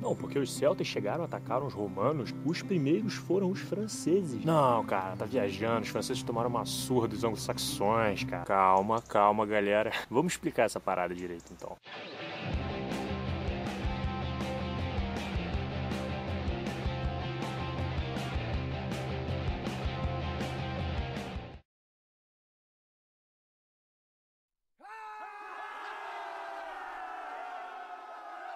[0.00, 4.44] Não, porque os celtas chegaram, atacaram os romanos, os primeiros foram os franceses.
[4.44, 8.44] Não, cara, tá viajando, os franceses tomaram uma surra dos anglo-saxões, cara.
[8.44, 9.92] Calma, calma, galera.
[10.10, 11.76] Vamos explicar essa parada direito, então.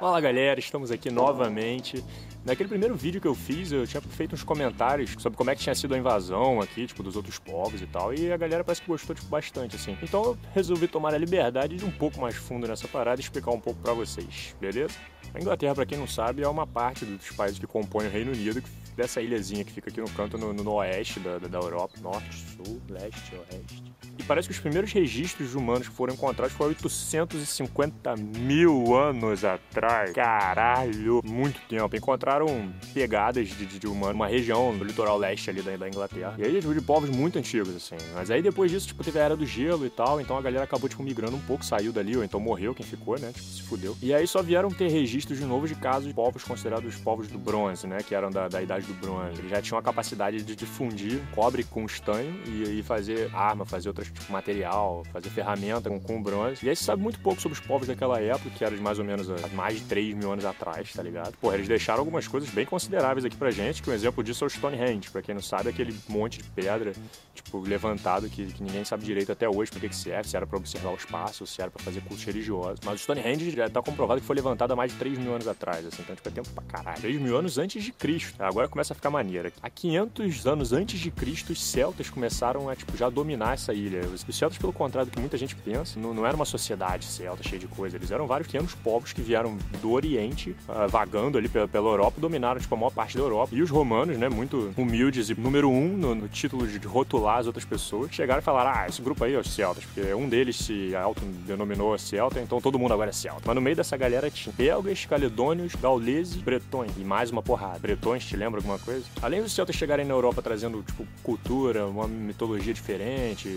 [0.02, 2.04] Fala galera, estamos aqui novamente.
[2.44, 5.62] Naquele primeiro vídeo que eu fiz, eu tinha feito uns comentários sobre como é que
[5.62, 8.82] tinha sido a invasão aqui, tipo, dos outros povos e tal, e a galera parece
[8.82, 9.96] que gostou, tipo, bastante, assim.
[10.02, 13.22] Então eu resolvi tomar a liberdade de ir um pouco mais fundo nessa parada e
[13.22, 14.96] explicar um pouco para vocês, beleza?
[15.32, 18.32] A Inglaterra, para quem não sabe, é uma parte dos países que compõem o Reino
[18.32, 18.60] Unido,
[18.96, 22.80] dessa ilhazinha que fica aqui no canto, no, no oeste da, da Europa, norte, sul,
[22.88, 23.92] leste, oeste.
[24.18, 29.44] E parece que os primeiros registros de humanos que foram encontrados foram 850 mil anos
[29.44, 30.12] atrás.
[30.12, 31.96] Caralho, muito tempo.
[31.96, 36.34] Encontraram pegadas de, de, de humano, uma região do litoral leste ali da, da Inglaterra.
[36.38, 37.96] E aí, tipo, de povos muito antigos, assim.
[38.14, 40.64] Mas aí depois disso, tipo, teve a era do gelo e tal, então a galera
[40.64, 43.32] acabou, tipo, migrando um pouco, saiu dali, ou então morreu quem ficou, né?
[43.32, 43.96] Tipo, se fudeu.
[44.02, 47.38] E aí só vieram ter registros de novo de casos de povos considerados povos do
[47.38, 47.98] bronze, né?
[48.06, 49.38] Que eram da, da idade do bronze.
[49.38, 53.88] Eles já tinham a capacidade de difundir cobre com estanho e, e fazer arma, fazer
[53.88, 56.64] outras tipo, material, fazer ferramenta com, com bronze.
[56.64, 58.98] E aí se sabe muito pouco sobre os povos daquela época, que eram de mais
[58.98, 61.36] ou menos há mais de 3 mil anos atrás, tá ligado?
[61.40, 64.46] Pô, eles deixaram algumas coisas bem consideráveis aqui pra gente, que um exemplo disso é
[64.46, 65.10] o Stonehenge.
[65.10, 66.92] Pra quem não sabe, aquele monte de pedra,
[67.34, 70.46] tipo, levantado que, que ninguém sabe direito até hoje pra que, que serve, se era
[70.46, 72.80] pra observar o espaço, se era pra fazer cultos religiosos.
[72.84, 75.46] Mas o Stonehenge já tá comprovado que foi levantado há mais de 3 mil anos
[75.46, 77.00] atrás, assim, então tipo, é tempo pra caralho.
[77.00, 78.42] 3 mil anos antes de Cristo.
[78.42, 79.52] Agora começa a ficar maneira.
[79.62, 84.00] Há 500 anos antes de Cristo, os celtas começaram a, tipo, já dominar essa ilha.
[84.06, 87.42] Os celtas, pelo contrário do que muita gente pensa, não, não era uma sociedade celta
[87.42, 87.96] cheia de coisa.
[87.96, 92.18] Eles eram vários pequenos povos que vieram do Oriente, uh, vagando ali pela, pela, Europa,
[92.18, 93.54] dominaram, tipo, a maior parte da Europa.
[93.54, 97.46] E os romanos, né, muito humildes e número um no, no título de rotular as
[97.46, 100.56] outras pessoas, chegaram e falaram, ah, esse grupo aí é os celtas, porque um deles
[100.56, 103.42] se autodenominou celta, então todo mundo agora é celta.
[103.44, 107.78] Mas no meio dessa galera tinha belgas, caledônios, gauleses, bretões e mais uma porrada.
[107.78, 109.04] Bretões, te lembra alguma coisa?
[109.20, 113.48] Além dos celtas chegarem na Europa trazendo, tipo, cultura, uma mitologia diferente,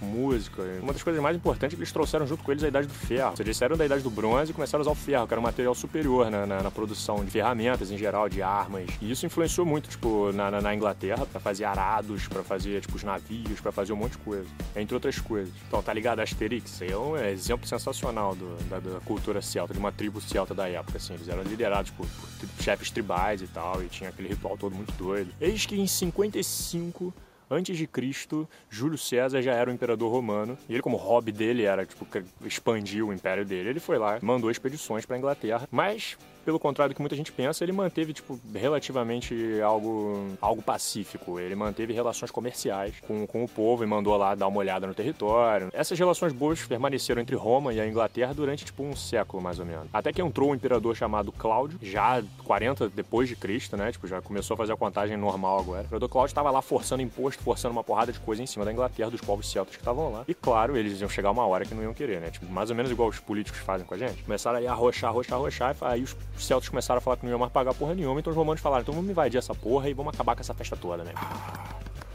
[0.00, 2.86] música, uma das coisas mais importantes é que eles trouxeram junto com eles a Idade
[2.86, 3.30] do Ferro.
[3.30, 5.34] Ou seja, eles saíram da Idade do Bronze e começaram a usar o ferro, que
[5.34, 8.86] era um material superior na, na, na produção de ferramentas em geral, de armas.
[9.00, 13.02] E isso influenciou muito, tipo, na, na Inglaterra, para fazer arados, para fazer, tipo, os
[13.02, 14.46] navios, para fazer um monte de coisa.
[14.76, 15.52] Entre outras coisas.
[15.66, 16.20] Então, tá ligado?
[16.20, 20.68] Asterix é um exemplo sensacional do, da, da, cultura celta, de uma tribo celta da
[20.68, 21.14] época, assim.
[21.14, 24.92] Eles eram liderados por, por chefes tribais e tal, e tinha aquele ritual todo muito
[24.94, 25.32] doido.
[25.40, 27.12] Eis que em 55
[27.52, 31.64] antes de Cristo, Júlio César já era o imperador romano, e ele como hobby dele
[31.64, 32.06] era tipo
[32.44, 36.96] expandir o império dele, ele foi lá, mandou expedições para Inglaterra, mas pelo contrário do
[36.96, 41.38] que muita gente pensa, ele manteve, tipo, relativamente algo, algo pacífico.
[41.38, 44.94] Ele manteve relações comerciais com, com o povo e mandou lá dar uma olhada no
[44.94, 45.70] território.
[45.72, 49.66] Essas relações boas permaneceram entre Roma e a Inglaterra durante, tipo, um século, mais ou
[49.66, 49.86] menos.
[49.92, 53.92] Até que entrou um imperador chamado Cláudio, já 40 depois de Cristo, né?
[53.92, 55.82] Tipo, já começou a fazer a contagem normal agora.
[55.82, 58.72] O imperador Cláudio estava lá forçando imposto, forçando uma porrada de coisa em cima da
[58.72, 60.24] Inglaterra, dos povos celtas que estavam lá.
[60.26, 62.30] E claro, eles iam chegar uma hora que não iam querer, né?
[62.30, 64.22] Tipo, mais ou menos igual os políticos fazem com a gente.
[64.22, 67.24] Começaram aí a arrochar, arrochar, arrochar, e aí os os celtas começaram a falar que
[67.24, 69.88] não iam mais pagar porra nenhuma, então os romanos falaram, então vamos invadir essa porra
[69.88, 71.12] e vamos acabar com essa festa toda, né?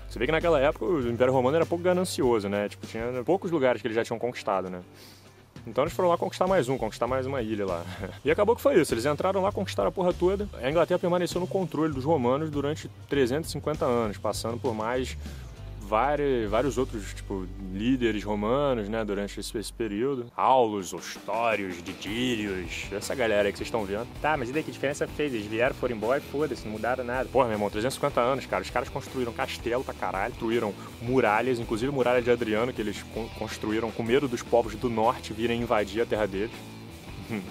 [0.10, 2.70] Você vê que naquela época o Império Romano era pouco ganancioso, né?
[2.70, 4.82] Tipo, tinha poucos lugares que eles já tinham conquistado, né?
[5.68, 7.84] Então eles foram lá conquistar mais um, conquistar mais uma ilha lá.
[8.24, 8.94] E acabou que foi isso.
[8.94, 10.48] Eles entraram lá, conquistaram a porra toda.
[10.62, 15.18] A Inglaterra permaneceu no controle dos romanos durante 350 anos, passando por mais
[15.88, 20.32] vários, vários outros tipo, líderes romanos né, durante esse, esse período.
[20.36, 24.08] Aulos, Ostórios, Didírios, essa galera aí que vocês estão vendo.
[24.22, 25.34] Tá, mas e daí que diferença fez?
[25.34, 27.30] Eles vieram, foram embora e foda-se, não mudaram nada.
[27.30, 28.62] Porra, meu irmão, 350 anos, cara.
[28.62, 33.04] Os caras construíram castelo pra caralho, construíram muralhas, inclusive muralha de Adriano, que eles
[33.40, 36.52] construíram com medo dos povos do norte virem invadir a terra deles.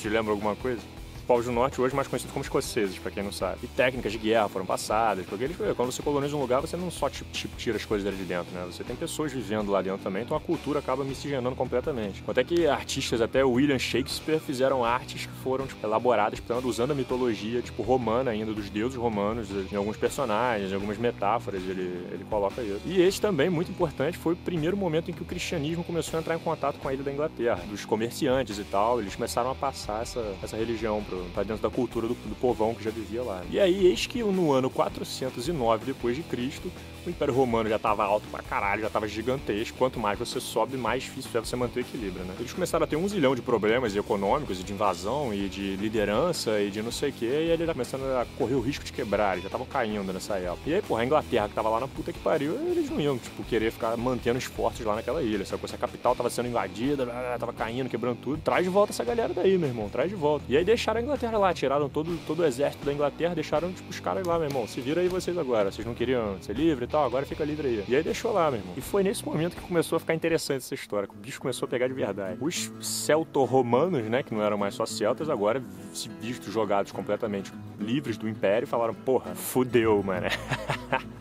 [0.00, 0.97] Te lembra alguma coisa?
[1.28, 3.58] Povos do norte, hoje mais conhecidos como escoceses, para quem não sabe.
[3.62, 6.90] E técnicas de guerra foram passadas, porque eles, quando você coloniza um lugar, você não
[6.90, 8.64] só tira as coisas dali de dentro, né?
[8.64, 12.24] Você tem pessoas vivendo lá dentro também, então a cultura acaba miscigenando completamente.
[12.26, 17.60] Até que artistas, até William Shakespeare, fizeram artes que foram tipo, elaboradas, usando a mitologia
[17.60, 22.62] tipo romana ainda, dos deuses romanos, em alguns personagens, em algumas metáforas, ele, ele coloca
[22.62, 22.80] isso.
[22.86, 26.20] E esse também, muito importante, foi o primeiro momento em que o cristianismo começou a
[26.20, 29.54] entrar em contato com a ilha da Inglaterra, dos comerciantes e tal, eles começaram a
[29.54, 33.22] passar essa, essa religião pro pra dentro da cultura do, do povão que já vivia
[33.22, 33.42] lá.
[33.50, 36.70] E aí, eis que no ano 409 depois de Cristo,
[37.06, 39.78] o Império Romano já estava alto pra caralho, já estava gigantesco.
[39.78, 42.34] Quanto mais você sobe, mais difícil é você manter o equilíbrio, né?
[42.38, 46.60] Eles começaram a ter um zilhão de problemas econômicos e de invasão e de liderança
[46.60, 49.32] e de não sei o que, e eles começando a correr o risco de quebrar,
[49.32, 50.68] eles já estavam caindo nessa época.
[50.68, 53.18] E aí, porra, a Inglaterra que tava lá na puta que pariu, eles não iam,
[53.18, 55.44] tipo, querer ficar mantendo esforços lá naquela ilha.
[55.44, 57.06] Que se a capital tava sendo invadida,
[57.38, 60.44] tava caindo, quebrando tudo, traz de volta essa galera daí, meu irmão, traz de volta.
[60.48, 63.90] E aí deixaram a Inglaterra lá, tiraram todo, todo o exército da Inglaterra, deixaram, tipo,
[63.90, 66.84] os caras lá, meu irmão, se vira aí vocês agora, vocês não queriam ser livre
[66.84, 67.84] e tal, agora fica livre aí.
[67.88, 68.74] E aí deixou lá, meu irmão.
[68.76, 71.66] E foi nesse momento que começou a ficar interessante essa história, que o bicho começou
[71.66, 72.38] a pegar de verdade.
[72.40, 75.62] Os celto-romanos, né, que não eram mais só celtas, agora
[75.92, 80.26] se vistos jogados completamente livres do império, falaram, porra, fudeu, mano.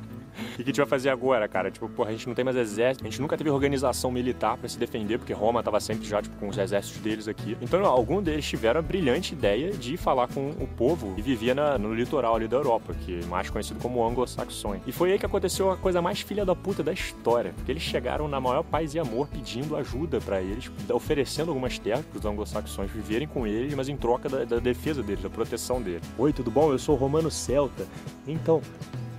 [0.58, 1.70] Que a gente vai fazer agora, cara?
[1.70, 4.68] Tipo, porra, a gente não tem mais exército, a gente nunca teve organização militar para
[4.68, 7.56] se defender, porque Roma tava sempre já, tipo, com os exércitos deles aqui.
[7.62, 11.78] Então, algum deles tiveram a brilhante ideia de falar com o povo que vivia na,
[11.78, 14.82] no litoral ali da Europa, que é mais conhecido como anglo-saxões.
[14.88, 17.84] E foi aí que aconteceu a coisa mais filha da puta da história, porque eles
[17.84, 22.26] chegaram na maior paz e amor pedindo ajuda para eles, oferecendo algumas terras para os
[22.26, 26.02] anglo-saxões viverem com eles, mas em troca da, da defesa deles, da proteção deles.
[26.18, 26.72] Oi, tudo bom?
[26.72, 27.86] Eu sou Romano Celta.
[28.28, 28.62] Então,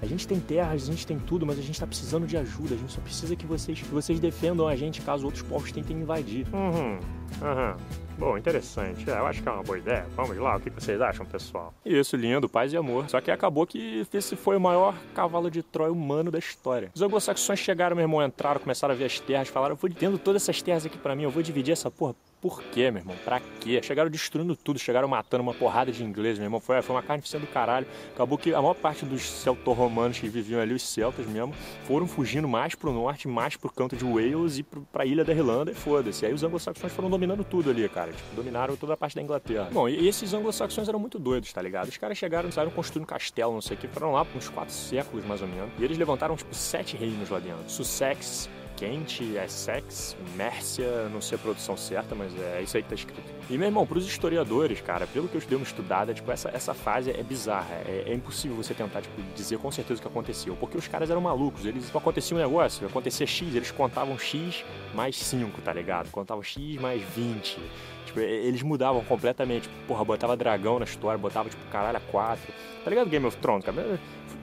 [0.00, 2.75] a gente tem terras, a gente tem tudo, mas a gente está precisando de ajuda.
[2.75, 5.97] A gente só precisa que vocês, que vocês defendam a gente caso outros povos tentem
[5.99, 6.47] invadir.
[6.53, 6.99] Uhum,
[7.43, 7.77] uhum.
[8.19, 9.09] Bom, interessante.
[9.09, 10.05] É, eu acho que é uma boa ideia.
[10.17, 11.73] Vamos lá, o que vocês acham, pessoal?
[11.85, 13.09] Isso, lindo, paz e amor.
[13.09, 16.91] Só que acabou que esse foi o maior cavalo de Troia humano da história.
[16.93, 20.19] Os anglo-saxões chegaram, meu irmão, entraram, começaram a ver as terras, falaram: eu vou tendo
[20.19, 23.17] todas essas terras aqui para mim, eu vou dividir essa porra por quê, meu irmão?
[23.25, 23.81] Pra quê?
[23.83, 26.61] Chegaram destruindo tudo, chegaram matando uma porrada de ingleses, meu irmão.
[26.61, 27.87] Foi, foi uma carnificina do caralho.
[28.15, 31.53] Acabou que a maior parte dos celto-romanos que viviam ali, os celtas mesmo,
[31.85, 35.33] foram fugindo mais pro norte, mais pro canto de Wales e pro, pra ilha da
[35.33, 36.25] Irlanda e foda-se.
[36.25, 38.12] Aí os anglo-saxões foram dominando tudo ali, cara.
[38.12, 39.69] Tipo, dominaram toda a parte da Inglaterra.
[39.73, 41.88] Bom, e esses anglo-saxões eram muito doidos, tá ligado?
[41.88, 44.73] Os caras chegaram, saíram construindo castelo, não sei o que, foram lá por uns quatro
[44.73, 45.70] séculos mais ou menos.
[45.79, 47.69] E eles levantaram, tipo, sete reinos lá dentro.
[47.69, 48.49] Sussex,
[48.79, 53.21] Kent, Essex, Mércia, não sei a produção certa, mas é isso aí que tá escrito.
[53.51, 56.73] E, meu irmão, pros historiadores, cara, pelo que eu dei uma estudada, tipo, essa, essa
[56.73, 57.75] fase é bizarra.
[57.85, 60.55] É, é, impossível você tentar, tipo, dizer com certeza o que aconteceu.
[60.55, 61.67] Porque os caras eram malucos.
[61.67, 64.65] Eles, tipo, acontecia um negócio, acontecia X, eles contavam X
[64.95, 66.09] mais 5, tá ligado?
[66.13, 67.59] Contavam X mais 20.
[68.07, 69.69] Tipo, eles mudavam completamente.
[69.89, 72.53] Porra, botava dragão na história, botava, tipo, caralho, a 4.
[72.85, 73.99] Tá ligado Game of Thrones, cara?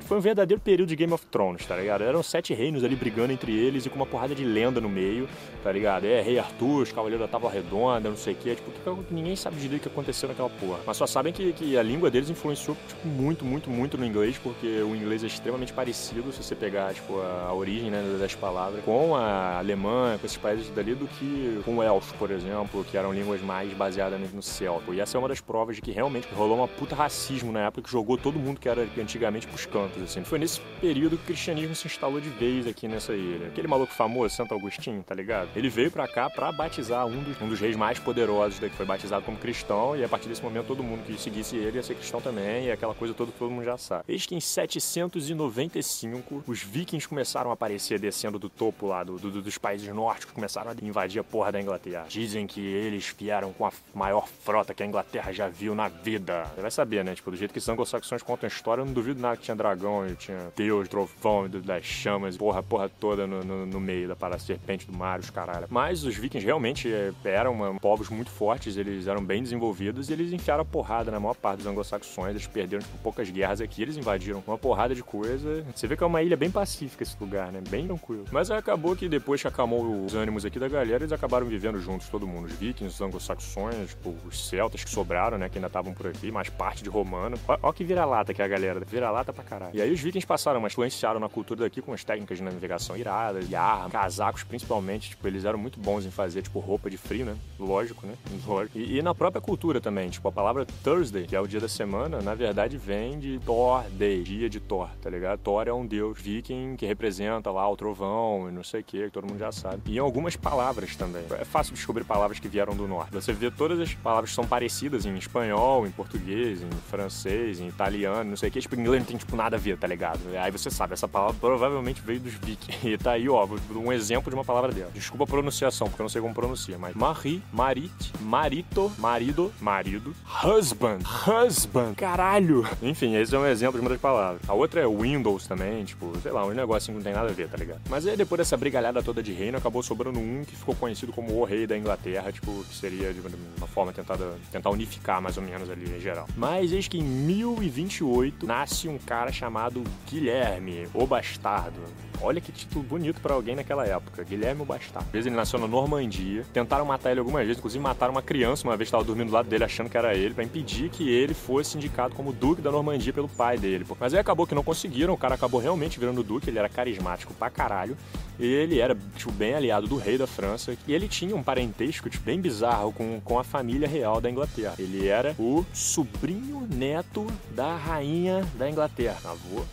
[0.05, 2.03] foi um verdadeiro período de Game of Thrones, tá ligado?
[2.03, 5.27] Eram sete reinos ali brigando entre eles e com uma porrada de lenda no meio,
[5.61, 6.05] tá ligado?
[6.05, 8.55] É, Rei Arthur, os Cavaleiros da Tábua Redonda, não sei o quê.
[8.55, 8.71] Tipo,
[9.03, 10.79] que ninguém sabe direito o que aconteceu naquela porra.
[10.85, 14.37] Mas só sabem que, que a língua deles influenciou, tipo, muito, muito, muito no inglês,
[14.37, 18.33] porque o inglês é extremamente parecido, se você pegar, tipo, a, a origem né, das
[18.33, 22.83] palavras, com a alemã, com esses países dali, do que com o elfo, por exemplo,
[22.83, 24.91] que eram línguas mais baseadas no celta.
[24.91, 27.83] E essa é uma das provas de que realmente rolou uma puta racismo na época
[27.83, 30.23] que jogou todo mundo que era antigamente pros cantos, assim.
[30.23, 33.47] Foi nesse período que o cristianismo se instalou de vez aqui nessa ilha.
[33.47, 35.49] Aquele maluco famoso, Santo Agostinho, tá ligado?
[35.55, 38.85] Ele veio para cá para batizar um dos, um dos reis mais poderosos daqui, foi
[38.85, 41.95] batizado como cristão, e a partir desse momento todo mundo que seguisse ele ia ser
[41.95, 44.03] cristão também, e aquela coisa toda que todo mundo já sabe.
[44.07, 49.41] Eis que em 795, os vikings começaram a aparecer descendo do topo lá do, do,
[49.41, 52.05] dos países nórdicos, começaram a invadir a porra da Inglaterra.
[52.07, 56.45] Dizem que eles vieram com a maior frota que a Inglaterra já viu na vida.
[56.55, 57.15] Você vai saber, né?
[57.15, 59.55] Tipo, do jeito que os anglo-saxões contam a história, eu não duvido nada que tinha
[59.55, 64.39] dragão tinha Deus, trovão, das chamas, porra, porra toda no, no, no meio da parada,
[64.39, 65.67] serpente do mar, os caralho.
[65.69, 70.13] Mas os vikings realmente é, eram uma, povos muito fortes, eles eram bem desenvolvidos e
[70.13, 73.81] eles enfiaram a porrada na maior parte dos anglo-saxões, eles perderam tipo, poucas guerras aqui,
[73.81, 75.65] eles invadiram uma porrada de coisa.
[75.75, 77.61] Você vê que é uma ilha bem pacífica esse lugar, né?
[77.69, 78.25] Bem tranquilo.
[78.31, 82.07] Mas acabou que depois que acalmou os ânimos aqui da galera, eles acabaram vivendo juntos,
[82.07, 82.45] todo mundo.
[82.45, 85.49] Os vikings, os anglo-saxões, tipo, os celtas que sobraram, né?
[85.49, 87.37] Que ainda estavam por aqui, mais parte de romano.
[87.47, 89.75] Ó, ó que vira-lata que é a galera, vira-lata pra caralho.
[89.75, 92.97] E aí os vikings passaram, mas influenciaram na cultura daqui com as técnicas de navegação
[92.97, 96.97] iradas, e arma, casacos principalmente, tipo, eles eram muito bons em fazer, tipo, roupa de
[96.97, 97.37] frio, né?
[97.57, 98.13] Lógico, né?
[98.45, 98.77] Lógico.
[98.77, 101.69] E, e, na própria cultura também, tipo, a palavra Thursday, que é o dia da
[101.69, 105.39] semana, na verdade vem de Thor Day, dia de Thor, tá ligado?
[105.39, 109.09] Thor é um deus viking que representa lá o trovão e não sei o que,
[109.09, 109.81] todo mundo já sabe.
[109.85, 111.23] E algumas palavras também.
[111.39, 113.13] É fácil descobrir palavras que vieram do norte.
[113.13, 117.69] Você vê todas as palavras que são parecidas em espanhol, em português, em francês, em
[117.69, 118.59] italiano, não sei o que.
[118.59, 120.19] Tipo, inglês não tem, tipo, nada a ver, tá ligado?
[120.37, 122.75] Aí você sabe, essa palavra provavelmente veio dos vikings.
[122.95, 123.45] E tá aí, ó,
[123.79, 124.91] um exemplo de uma palavra dela.
[124.93, 130.15] Desculpa a pronunciação, porque eu não sei como pronuncia, mas Marie, Marit, Marito, marido, marido,
[130.43, 132.67] husband, husband, caralho.
[132.81, 134.41] Enfim, esse é um exemplo de uma das palavras.
[134.47, 137.33] A outra é Windows também, tipo, sei lá, um negócio que não tem nada a
[137.33, 137.81] ver, tá ligado?
[137.89, 141.33] Mas aí depois dessa brigalhada toda de reino, acabou sobrando um que ficou conhecido como
[141.39, 143.21] o rei da Inglaterra, tipo, que seria de
[143.57, 146.27] uma forma tentada, tentar unificar mais ou menos ali em geral.
[146.35, 151.81] Mas eis que em 1028 nasce um cara chamado Guilherme, o Bastardo.
[152.21, 154.23] Olha que título bonito para alguém naquela época.
[154.23, 155.07] Guilherme o Bastardo.
[155.07, 156.45] Às vezes ele nasceu na Normandia.
[156.53, 159.49] Tentaram matar ele algumas vezes, inclusive mataram uma criança uma vez estava dormindo do lado
[159.49, 163.11] dele achando que era ele, para impedir que ele fosse indicado como Duque da Normandia
[163.11, 163.85] pelo pai dele.
[163.99, 167.33] Mas aí acabou que não conseguiram, o cara acabou realmente virando Duque, ele era carismático
[167.33, 167.97] pra caralho.
[168.37, 170.77] Ele era, tipo, bem aliado do rei da França.
[170.85, 174.75] E ele tinha um parentesco, tipo, bem bizarro com, com a família real da Inglaterra.
[174.77, 179.17] Ele era o sobrinho neto da rainha da Inglaterra.
[179.23, 179.63] Avô,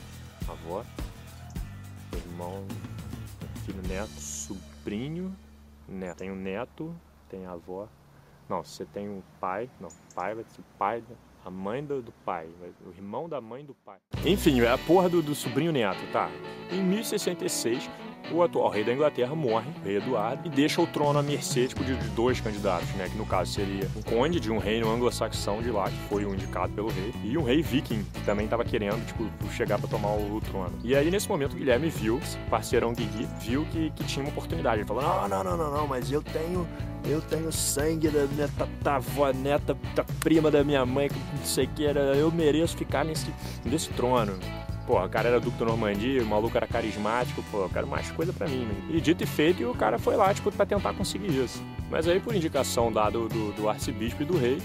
[0.49, 0.85] avó,
[2.15, 2.65] irmão,
[3.65, 5.35] filho neto, sobrinho,
[5.89, 6.19] neto.
[6.19, 6.95] Tem o neto,
[7.29, 7.89] tem a avó.
[8.49, 11.03] Não, você tem um pai, não, pai vai ser o pai,
[11.45, 12.49] a mãe do, do, pai,
[12.85, 13.99] o irmão da mãe do pai.
[14.25, 16.29] Enfim, é a porra do, do sobrinho neto, tá?
[16.71, 17.89] Em 1066,
[18.33, 21.67] o atual rei da Inglaterra morre, o rei Eduardo, e deixa o trono à mercê
[21.67, 23.09] tipo, de dois candidatos, né?
[23.09, 26.35] Que no caso seria um conde de um reino anglo-saxão de lá, que foi o
[26.35, 30.13] indicado pelo rei, e um rei viking, que também estava querendo, tipo, chegar para tomar
[30.15, 30.73] o, trono.
[30.83, 32.21] E aí, nesse momento, Guilherme viu,
[32.51, 34.81] parceirão Guigui, viu que, que tinha uma oportunidade.
[34.81, 36.67] Ele falou: não, não, não, não, não, mas eu tenho.
[37.05, 41.69] Eu tenho sangue da minha tatavó, neta, da prima da minha mãe, não sei o
[41.69, 43.27] que, era, eu mereço ficar nesse,
[43.65, 44.39] nesse trono.
[44.87, 48.33] Pô, o cara era da Normandia, o maluco era carismático, pô, eu quero mais coisa
[48.33, 48.75] pra mim, né?
[48.91, 51.63] E dito e feito, o cara foi lá, tipo, pra tentar conseguir isso.
[51.89, 54.61] Mas aí, por indicação dada do, do arcebispo e do rei,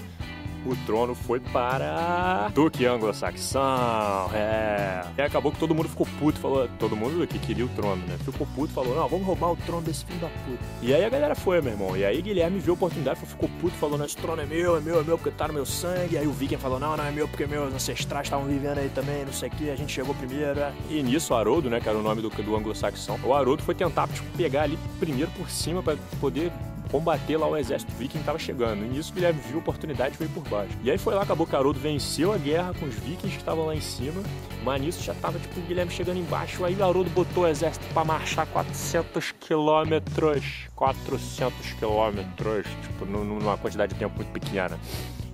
[0.72, 4.30] o trono foi para Duque Anglo-Saxão.
[4.34, 5.04] É.
[5.16, 8.16] E acabou que todo mundo ficou puto, falou, todo mundo que queria o trono, né?
[8.24, 10.58] Ficou puto, falou, não, vamos roubar o trono desse filho da puta.
[10.82, 11.96] E aí a galera foi, meu irmão.
[11.96, 14.80] E aí Guilherme viu a oportunidade, ficou puto, falou, não, esse trono é meu, é
[14.80, 16.14] meu, é meu, porque tá no meu sangue.
[16.14, 18.90] E aí o Viking falou, não, não é meu, porque meus ancestrais estavam vivendo aí
[18.94, 20.60] também, não sei o que, a gente chegou primeiro.
[20.60, 20.72] É.
[20.90, 23.74] E nisso o Haroldo, né, que era o nome do, do anglo-saxão, o Haroldo foi
[23.74, 26.52] tentar, tipo, pegar ali primeiro por cima para poder
[26.90, 28.84] combater lá o exército viking que estava chegando.
[28.84, 30.76] E nisso Guilherme viu a oportunidade e veio por baixo.
[30.82, 33.66] E aí foi lá, acabou que Haroldo venceu a guerra com os vikings que estavam
[33.66, 34.22] lá em cima.
[34.64, 36.64] Mas nisso já tava tipo o Guilherme chegando embaixo.
[36.64, 40.68] Aí Haroldo botou o exército para marchar 400 quilômetros.
[40.74, 44.78] 400 quilômetros, tipo, numa quantidade de tempo muito pequena.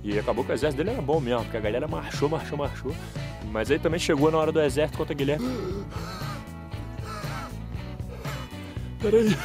[0.02, 2.94] E acabou que o exército dele era bom mesmo, porque a galera marchou, marchou, marchou.
[3.50, 5.46] Mas aí também chegou na hora do exército contra Guilherme.
[9.00, 9.36] Peraí,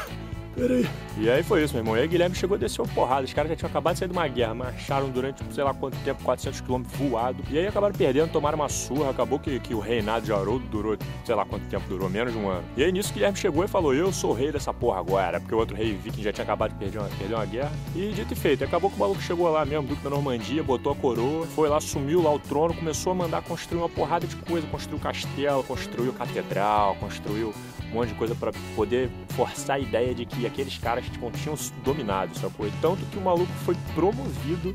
[0.56, 0.88] peraí.
[1.18, 1.98] E aí foi isso, meu irmão.
[1.98, 3.25] E aí Guilherme chegou e desceu porrada.
[3.25, 5.98] Os caras já tinham acabado de sair de uma guerra, marcharam durante sei lá quanto
[6.00, 7.44] tempo, 400 quilômetros voado.
[7.50, 9.10] E aí acabaram perdendo, tomaram uma surra.
[9.10, 12.39] Acabou que, que o reinado de Haroldo durou, sei lá quanto tempo durou, menos de
[12.39, 12.63] um ano.
[12.77, 15.39] E aí nisso Guilherme chegou e falou: Eu sou rei dessa porra agora.
[15.39, 17.72] Porque o outro rei viking já tinha acabado de perder uma, perder uma guerra.
[17.96, 20.91] E dito e feito, acabou que o maluco chegou lá mesmo, Duque da Normandia, botou
[20.91, 24.36] a coroa, foi lá, sumiu lá o trono, começou a mandar construir uma porrada de
[24.36, 24.65] coisa.
[24.68, 27.53] Construiu castelo, construiu catedral, construiu
[27.91, 31.55] um monte de coisa para poder forçar a ideia de que aqueles caras tipo, tinham
[31.84, 32.69] dominado, sacou?
[32.81, 34.74] Tanto que o maluco foi promovido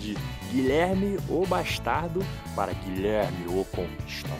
[0.00, 0.16] de
[0.50, 4.36] Guilherme o Bastardo para Guilherme o Conquistador.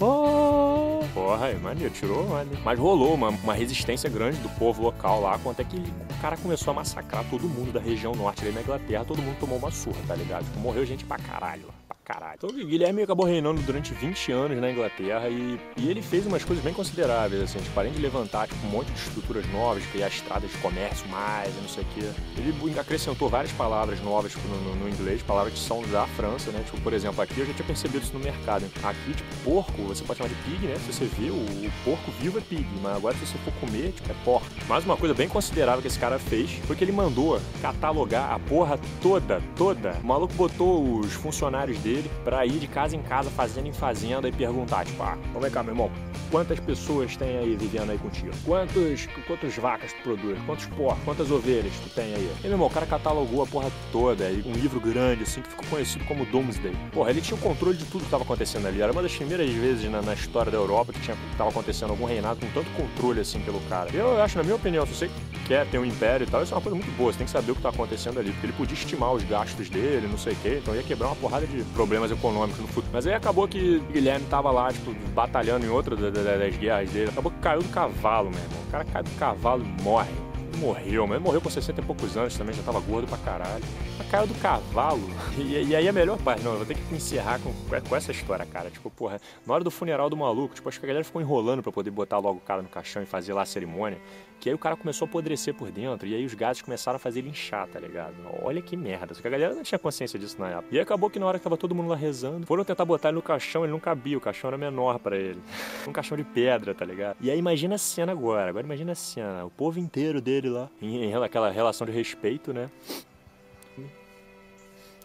[0.00, 1.04] Oh!
[1.12, 2.60] Porra, é maneiro, tirou, maneiro.
[2.64, 6.36] Mas rolou uma, uma resistência grande do povo local lá, quanto é que o cara
[6.36, 9.70] começou a massacrar todo mundo da região norte ali na Inglaterra, todo mundo tomou uma
[9.70, 10.44] surra, tá ligado?
[10.58, 12.34] Morreu gente pra caralho lá caralho.
[12.36, 16.44] Então o Guilherme acabou reinando durante 20 anos na Inglaterra e, e ele fez umas
[16.44, 20.08] coisas bem consideráveis, assim, tipo, além de levantar tipo, um monte de estruturas novas, criar
[20.08, 22.10] estradas de comércio mais, não sei o quê.
[22.36, 26.62] Ele acrescentou várias palavras novas tipo, no, no, inglês, palavras que são da França, né?
[26.64, 28.64] Tipo, por exemplo, aqui eu já tinha percebido isso no mercado.
[28.82, 30.76] Aqui, tipo, porco, você pode chamar de pig, né?
[30.76, 33.92] Se você vê, o, o porco vivo é pig, mas agora se você for comer,
[33.92, 34.46] tipo, é porco.
[34.68, 38.38] Mas uma coisa bem considerável que esse cara fez foi que ele mandou catalogar a
[38.38, 39.92] porra toda, toda.
[40.02, 43.72] O maluco botou os funcionários dele dele para ir de casa em casa, fazendo em
[43.72, 45.90] fazenda e perguntar, tipo, ah, vamos cá, meu irmão,
[46.30, 48.30] quantas pessoas tem aí vivendo aí contigo?
[48.44, 50.38] Quantos, quantas vacas tu produz?
[50.46, 51.04] Quantos porcos?
[51.04, 52.30] Quantas ovelhas tu tem aí?
[52.40, 55.64] E, meu irmão, o cara catalogou a porra toda, um livro grande, assim, que ficou
[55.68, 56.72] conhecido como Doomsday.
[56.92, 58.80] Porra, ele tinha o controle de tudo que estava acontecendo ali.
[58.80, 62.04] Era uma das primeiras vezes na, na história da Europa que tinha, tava acontecendo algum
[62.04, 63.90] reinado com tanto controle, assim, pelo cara.
[63.92, 65.10] Eu acho, na minha opinião, se você
[65.50, 67.12] quer ter um império e tal, isso é uma coisa muito boa.
[67.12, 69.68] Você tem que saber o que tá acontecendo ali, porque ele podia estimar os gastos
[69.68, 72.92] dele, não sei o quê, então ia quebrar uma porrada de problemas econômicos no futuro.
[72.92, 77.10] Mas aí acabou que Guilherme tava lá, tipo, batalhando em outra das guerras dele.
[77.10, 78.60] Acabou que caiu do cavalo, meu irmão.
[78.68, 80.29] O cara cai do cavalo e morre
[80.60, 83.64] morreu, mas ele morreu com 60 e poucos anos também, já tava gordo pra caralho.
[83.98, 85.00] Mas caiu do cavalo.
[85.40, 87.52] E, e, aí a melhor parte, não, eu vou ter que encerrar com,
[87.88, 88.68] com essa história, cara.
[88.68, 91.62] Tipo, porra, na hora do funeral do maluco, tipo, acho que a galera ficou enrolando
[91.62, 93.98] pra poder botar logo o cara no caixão e fazer lá a cerimônia.
[94.40, 96.98] Que aí o cara começou a apodrecer por dentro, e aí os gatos começaram a
[96.98, 98.14] fazer ele inchar, tá ligado?
[98.42, 100.68] Olha que merda, só que a galera não tinha consciência disso na época.
[100.70, 103.16] E acabou que na hora que tava todo mundo lá rezando, foram tentar botar ele
[103.16, 105.40] no caixão, ele não cabia, o caixão era menor para ele.
[105.86, 107.16] Um caixão de pedra, tá ligado?
[107.20, 110.68] E aí imagina a cena agora, agora imagina a cena, o povo inteiro dele lá,
[110.80, 112.70] em, em aquela relação de respeito, né?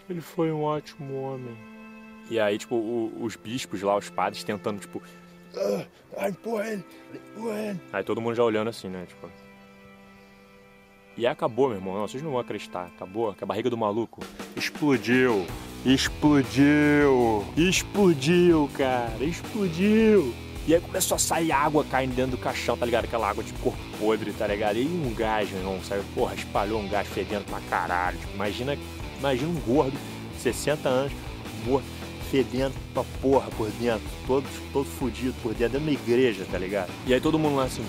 [0.09, 1.55] Ele foi um ótimo homem.
[2.29, 5.01] E aí, tipo, o, os bispos lá, os padres, tentando, tipo.
[6.17, 6.83] Ah, empurra ele,
[7.13, 7.79] empurra ele.
[7.93, 9.05] Aí todo mundo já olhando assim, né?
[9.07, 9.29] Tipo.
[11.17, 11.95] E acabou, meu irmão.
[11.95, 12.87] Não, vocês não vão acreditar.
[12.87, 13.33] Acabou.
[13.33, 14.21] Que a barriga do maluco
[14.55, 15.45] explodiu.
[15.85, 17.45] Explodiu.
[17.55, 19.23] Explodiu, cara.
[19.23, 20.33] Explodiu.
[20.67, 23.05] E aí começou a sair água caindo dentro do caixão, tá ligado?
[23.05, 24.77] Aquela água de corpo podre, tá ligado?
[24.77, 28.17] E um gás, meu irmão, saiu, porra, espalhou um gás fedendo pra caralho.
[28.17, 28.75] Tipo, imagina,
[29.19, 29.95] imagina um gordo,
[30.39, 31.13] 60 anos,
[31.65, 31.85] morto,
[32.31, 36.91] fedendo pra porra por dentro, todo, todo fudido por dentro, dentro da igreja, tá ligado?
[37.05, 37.85] E aí todo mundo lá assim,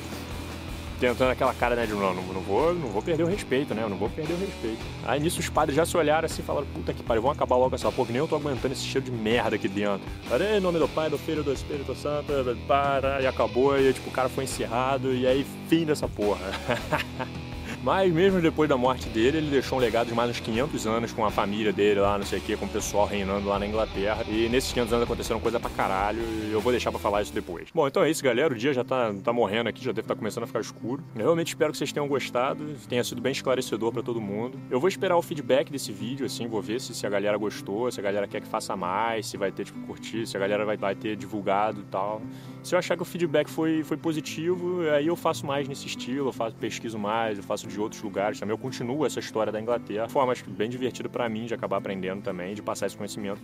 [0.98, 3.88] tentando aquela cara, né, de não, não, vou, não vou perder o respeito, né, eu
[3.88, 4.78] não vou perder o respeito.
[5.04, 7.56] Aí nisso os padres já se olharam assim e falaram, puta que pariu, vamos acabar
[7.56, 10.06] logo essa porra, nem eu tô aguentando esse cheiro de merda aqui dentro.
[10.28, 12.32] Falei, em nome do Pai, do Filho, do Espírito Santo,
[12.66, 16.40] para, e acabou, e tipo, o cara foi encerrado, e aí fim dessa porra.
[17.86, 21.12] Mas mesmo depois da morte dele, ele deixou um legado de mais uns 500 anos
[21.12, 23.66] com a família dele lá, não sei o que, com o pessoal reinando lá na
[23.68, 24.24] Inglaterra.
[24.26, 27.32] E nesses 500 anos aconteceram coisa pra caralho e eu vou deixar pra falar isso
[27.32, 27.68] depois.
[27.72, 28.52] Bom, então é isso, galera.
[28.52, 31.00] O dia já tá, tá morrendo aqui, já deve estar tá começando a ficar escuro.
[31.14, 34.58] Eu realmente espero que vocês tenham gostado, tenha sido bem esclarecedor para todo mundo.
[34.68, 37.88] Eu vou esperar o feedback desse vídeo, assim, vou ver se, se a galera gostou,
[37.92, 40.64] se a galera quer que faça mais, se vai ter, tipo, curtir, se a galera
[40.64, 42.20] vai, vai ter divulgado e tal.
[42.64, 46.30] Se eu achar que o feedback foi, foi positivo, aí eu faço mais nesse estilo,
[46.30, 48.52] eu faço, pesquiso mais, eu faço de outros lugares também.
[48.54, 50.08] Eu continuo essa história da Inglaterra.
[50.08, 53.40] Forma acho que bem divertido para mim de acabar aprendendo também, de passar esse conhecimento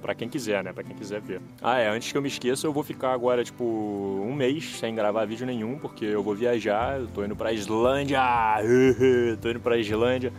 [0.00, 0.72] para quem quiser, né?
[0.72, 1.40] Para quem quiser ver.
[1.60, 4.94] Ah, é, antes que eu me esqueça, eu vou ficar agora, tipo, um mês sem
[4.94, 8.20] gravar vídeo nenhum, porque eu vou viajar, eu tô indo pra Islândia!
[9.42, 10.32] tô indo pra Islândia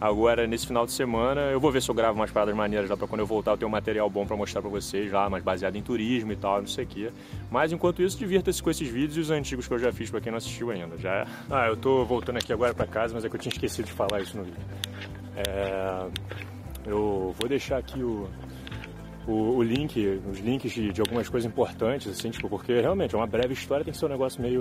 [0.00, 2.96] Agora, nesse final de semana, eu vou ver se eu gravo umas paradas maneiras lá
[2.96, 5.44] pra quando eu voltar eu ter um material bom para mostrar para vocês lá, mais
[5.44, 7.10] baseado em turismo e tal, não sei o quê.
[7.50, 10.20] Mas enquanto isso, divirta-se com esses vídeos e os antigos que eu já fiz para
[10.22, 10.96] quem não assistiu ainda.
[10.96, 11.26] Já...
[11.50, 13.92] Ah, eu tô voltando aqui agora para casa, mas é que eu tinha esquecido de
[13.92, 14.58] falar isso no vídeo.
[15.36, 16.08] É...
[16.86, 18.26] Eu vou deixar aqui o,
[19.28, 23.18] o, o, link, os links de, de, algumas coisas importantes, assim, tipo, porque realmente é
[23.18, 24.60] uma breve história, tem que ser um negócio meio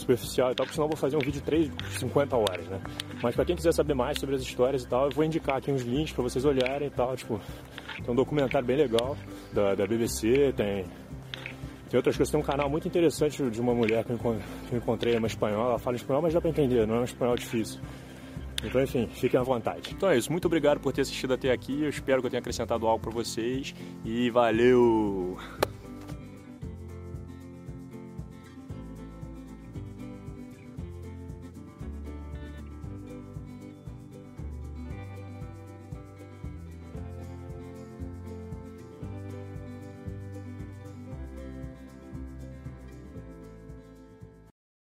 [0.00, 2.80] superficial e tal, porque senão eu vou fazer um vídeo de 3, 50 horas, né?
[3.22, 5.70] Mas para quem quiser saber mais sobre as histórias e tal, eu vou indicar aqui
[5.70, 7.40] uns links para vocês olharem e tal, tipo,
[8.02, 9.16] tem um documentário bem legal
[9.52, 10.84] da, da BBC, tem
[11.90, 14.18] tem outras coisas, tem um canal muito interessante de uma mulher que eu
[14.72, 17.80] encontrei, uma espanhola, ela fala espanhol, mas dá para entender, não é um espanhol difícil.
[18.62, 19.92] Então, enfim, fiquem à vontade.
[19.92, 21.82] Então é isso, muito obrigado por ter assistido até aqui.
[21.82, 23.74] Eu espero que eu tenha acrescentado algo para vocês
[24.04, 25.36] e valeu!